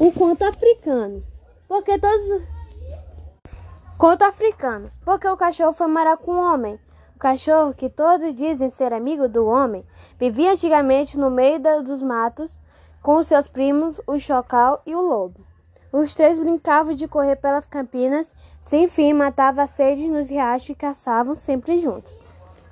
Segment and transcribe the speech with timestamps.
[0.00, 1.24] O conto africano.
[1.66, 2.42] Porque todos.
[3.96, 4.90] Conto africano.
[5.04, 6.78] Porque o cachorro foi morar com o homem.
[7.16, 9.84] O cachorro, que todos dizem ser amigo do homem,
[10.16, 12.56] vivia antigamente no meio dos matos
[13.02, 15.40] com seus primos, o chocal e o lobo.
[15.92, 20.74] Os três brincavam de correr pelas campinas, sem fim matavam a sede nos riachos e
[20.76, 22.14] caçavam sempre juntos.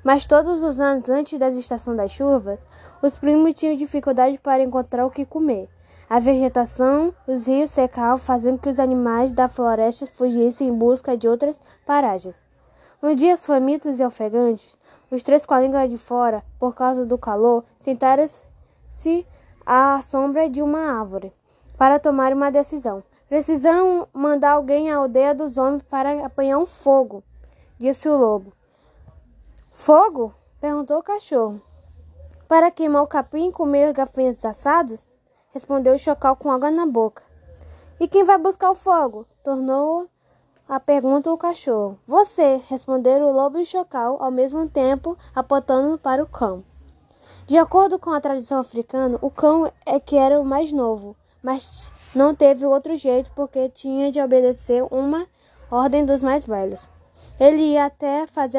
[0.05, 2.65] Mas todos os anos, antes da estação das chuvas,
[3.03, 5.69] os primos tinham dificuldade para encontrar o que comer.
[6.09, 11.27] A vegetação, os rios secavam, fazendo que os animais da floresta fugissem em busca de
[11.27, 12.41] outras paragens.
[13.03, 14.79] Um dia, famintos e ofegantes,
[15.11, 19.27] os três com a língua de fora, por causa do calor, sentaram-se
[19.65, 21.33] à sombra de uma árvore
[21.77, 23.03] para tomar uma decisão.
[23.29, 27.25] Precisam mandar alguém à aldeia dos homens para apanhar um fogo,
[27.77, 28.53] disse o lobo.
[29.73, 30.33] Fogo?
[30.61, 31.61] perguntou o cachorro.
[32.47, 35.05] Para queimar o capim e comer gafanhotos assados?
[35.57, 37.23] Respondeu o chocal com água na boca.
[37.99, 39.25] E quem vai buscar o fogo?
[39.43, 40.07] tornou
[40.69, 41.99] a pergunta o cachorro.
[42.07, 46.63] Você, responderam o lobo e o chocal, ao mesmo tempo apontando para o cão.
[47.47, 51.91] De acordo com a tradição africana, o cão é que era o mais novo, mas
[52.15, 55.27] não teve outro jeito porque tinha de obedecer uma
[55.71, 56.87] ordem dos mais velhos.
[57.41, 58.59] Ele ia até fazer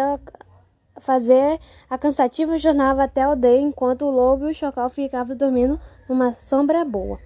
[0.99, 1.59] fazer
[1.89, 6.33] a cansativa jornada até a aldeia enquanto o lobo e o chocal ficavam dormindo numa
[6.41, 7.19] sombra boa.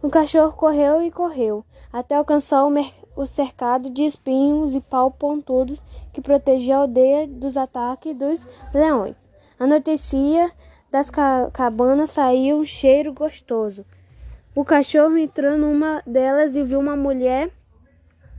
[0.00, 2.72] O cachorro correu e correu, até alcançar o,
[3.16, 5.82] o cercado de espinhos e pau pontudos
[6.12, 9.16] que protegia a aldeia dos ataques dos leões.
[9.58, 10.52] Anoitecia,
[10.90, 13.84] das ca cabanas saía um cheiro gostoso.
[14.54, 17.50] O cachorro entrou numa delas e viu uma mulher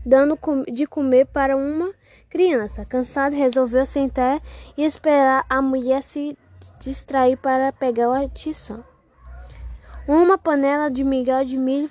[0.09, 0.38] dando
[0.71, 1.93] de comer para uma
[2.29, 2.83] criança.
[2.83, 4.41] Cansado, resolveu sentar
[4.75, 6.35] e esperar a mulher se
[6.79, 8.83] distrair para pegar a tição.
[10.07, 11.88] Uma panela de migal de milho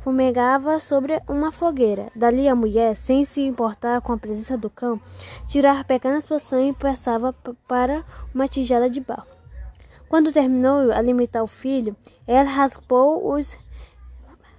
[0.00, 2.10] fumegava sobre uma fogueira.
[2.16, 5.00] Dali a mulher, sem se importar com a presença do cão,
[5.46, 7.32] tirava pequenas poções e passava
[7.68, 8.04] para
[8.34, 9.28] uma tigela de barro.
[10.08, 13.56] Quando terminou de alimentar o filho, ela raspou os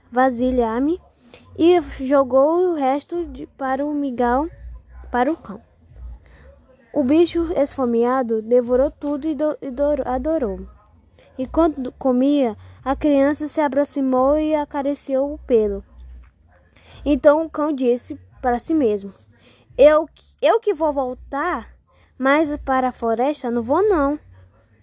[0.10, 1.00] vasilhames
[1.58, 4.48] e jogou o resto de, para o migal
[5.12, 5.62] para o cão.
[6.92, 10.68] O bicho esfomeado devorou tudo e, do, e do, adorou.
[11.38, 15.84] E quando comia, a criança se aproximou e acariciou o pelo.
[17.06, 19.14] Então o cão disse para si mesmo:
[19.78, 20.08] Eu,
[20.42, 21.70] eu que vou voltar,
[22.18, 24.20] mas para a floresta não vou não.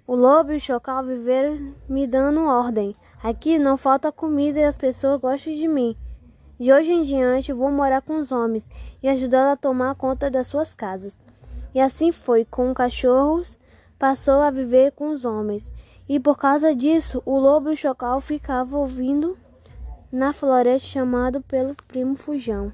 [0.06, 1.56] O lobo e o chocal viveram
[1.88, 2.94] me dando ordem.
[3.22, 5.96] Aqui não falta comida e as pessoas gostam de mim.
[6.60, 8.68] De hoje em diante vou morar com os homens
[9.02, 11.16] e ajudá-los a tomar conta das suas casas.
[11.74, 13.58] E assim foi com os cachorros,
[13.98, 15.72] passou a viver com os homens
[16.06, 19.38] e por causa disso, o lobo e o chocal ficavam ouvindo
[20.12, 22.70] na floresta chamado pelo primo Fujão.